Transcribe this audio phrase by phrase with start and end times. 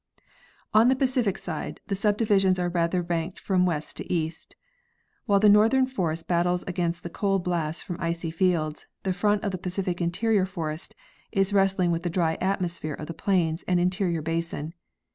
[0.73, 4.55] On the Pacific side the subdivisions are rather ranked from west to east.
[5.27, 9.51] While the northern forest battles against the cold blasts from icy fields, the front of
[9.51, 10.95] the Pacific interior forest
[11.31, 14.73] is wrestling with the dry atmosphere of the plains and interior basin.